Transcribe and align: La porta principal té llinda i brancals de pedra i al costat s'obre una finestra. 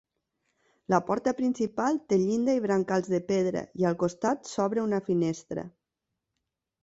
La 0.93 0.99
porta 1.09 1.33
principal 1.39 1.99
té 2.13 2.17
llinda 2.21 2.55
i 2.59 2.63
brancals 2.63 3.11
de 3.15 3.19
pedra 3.29 3.63
i 3.81 3.87
al 3.91 3.97
costat 4.05 4.49
s'obre 4.53 4.85
una 4.87 5.03
finestra. 5.11 5.67